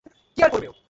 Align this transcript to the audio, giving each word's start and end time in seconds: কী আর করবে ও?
কী 0.37 0.39
আর 0.43 0.49
করবে 0.49 0.67
ও? 0.67 0.73